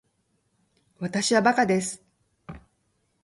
[0.97, 2.03] わたしはバカです